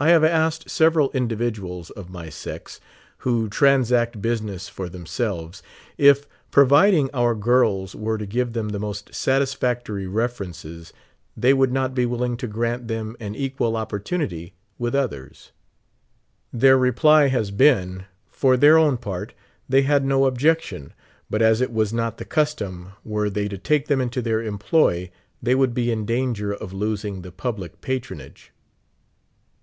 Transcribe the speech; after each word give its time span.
I 0.00 0.08
have 0.08 0.24
asked 0.24 0.68
several 0.70 1.10
individuals 1.12 1.90
of 1.90 2.08
my 2.10 2.28
sex, 2.30 2.80
who 3.18 3.48
trans 3.48 3.92
act 3.92 4.20
business 4.22 4.68
for 4.68 4.88
themselves, 4.88 5.62
if, 5.98 6.26
providing 6.50 7.08
our 7.12 7.34
girls 7.36 7.94
were 7.94 8.16
to 8.18 8.24
give 8.26 8.52
them 8.54 8.70
the 8.70 8.78
most 8.80 9.14
satisfactory 9.14 10.06
references, 10.08 10.92
they 11.36 11.52
would 11.52 11.70
not 11.72 11.94
be 11.94 12.04
willing 12.06 12.36
to 12.38 12.46
grant 12.48 12.88
them 12.88 13.16
an 13.20 13.34
equal 13.36 13.76
opportunity 13.76 14.54
with 14.78 14.94
others? 14.94 15.52
Their 16.54 16.78
replj^ 16.78 17.28
has 17.28 17.50
been: 17.52 18.06
For 18.28 18.56
their 18.56 18.78
own 18.78 18.96
part, 18.96 19.34
they 19.68 19.82
had 19.82 20.04
no 20.06 20.24
objection; 20.24 20.94
but 21.30 21.42
as 21.42 21.60
it 21.60 21.70
was 21.72 21.92
not 21.92 22.16
the 22.16 22.24
custom, 22.24 22.92
were 23.04 23.28
the}' 23.28 23.46
to 23.50 23.58
take 23.58 23.86
them 23.86 24.00
into 24.00 24.22
their 24.22 24.42
employ, 24.42 25.10
thev 25.44 25.58
would 25.58 25.74
be 25.74 25.92
in 25.92 26.06
danger 26.06 26.52
of 26.52 26.72
losing 26.72 27.20
the 27.22 27.30
public 27.30 27.80
patronage. 27.82 28.52